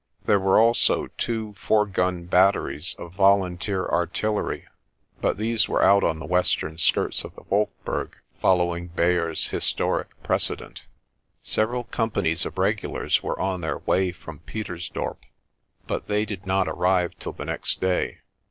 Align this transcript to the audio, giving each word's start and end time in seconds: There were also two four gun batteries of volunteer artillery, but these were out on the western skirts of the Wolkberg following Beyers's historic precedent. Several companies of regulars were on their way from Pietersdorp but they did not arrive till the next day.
There 0.25 0.39
were 0.39 0.57
also 0.59 1.09
two 1.19 1.53
four 1.53 1.85
gun 1.85 2.25
batteries 2.25 2.95
of 2.97 3.13
volunteer 3.13 3.85
artillery, 3.87 4.65
but 5.21 5.37
these 5.37 5.69
were 5.69 5.83
out 5.83 6.03
on 6.03 6.17
the 6.17 6.25
western 6.25 6.79
skirts 6.79 7.23
of 7.23 7.35
the 7.35 7.43
Wolkberg 7.51 8.13
following 8.41 8.87
Beyers's 8.87 9.49
historic 9.49 10.09
precedent. 10.23 10.85
Several 11.43 11.83
companies 11.83 12.47
of 12.47 12.57
regulars 12.57 13.21
were 13.21 13.39
on 13.39 13.61
their 13.61 13.77
way 13.77 14.11
from 14.11 14.39
Pietersdorp 14.39 15.19
but 15.85 16.07
they 16.07 16.25
did 16.25 16.47
not 16.47 16.67
arrive 16.67 17.13
till 17.19 17.33
the 17.33 17.45
next 17.45 17.79
day. 17.79 18.21